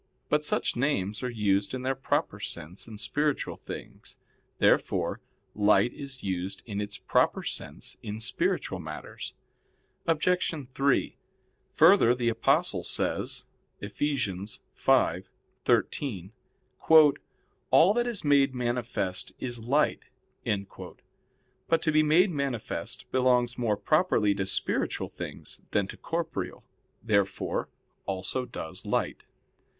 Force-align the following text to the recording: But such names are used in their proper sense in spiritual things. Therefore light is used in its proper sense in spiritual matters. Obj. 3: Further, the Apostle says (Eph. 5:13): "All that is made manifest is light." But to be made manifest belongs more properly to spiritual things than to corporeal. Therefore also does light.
But 0.29 0.43
such 0.43 0.75
names 0.75 1.21
are 1.21 1.29
used 1.29 1.75
in 1.75 1.83
their 1.83 1.93
proper 1.93 2.39
sense 2.39 2.87
in 2.87 2.97
spiritual 2.97 3.55
things. 3.55 4.17
Therefore 4.57 5.21
light 5.53 5.93
is 5.93 6.23
used 6.23 6.63
in 6.65 6.81
its 6.81 6.97
proper 6.97 7.43
sense 7.43 7.97
in 8.01 8.19
spiritual 8.19 8.79
matters. 8.79 9.35
Obj. 10.07 10.47
3: 10.73 11.17
Further, 11.75 12.15
the 12.15 12.29
Apostle 12.29 12.83
says 12.83 13.45
(Eph. 13.79 13.93
5:13): 13.99 16.31
"All 17.69 17.93
that 17.93 18.07
is 18.07 18.23
made 18.23 18.55
manifest 18.55 19.33
is 19.37 19.59
light." 19.67 20.05
But 20.43 20.97
to 21.83 21.91
be 21.91 22.01
made 22.01 22.31
manifest 22.31 23.11
belongs 23.11 23.55
more 23.59 23.77
properly 23.77 24.33
to 24.33 24.47
spiritual 24.47 25.09
things 25.09 25.61
than 25.69 25.85
to 25.89 25.95
corporeal. 25.97 26.63
Therefore 27.05 27.69
also 28.07 28.45
does 28.47 28.83
light. 28.83 29.25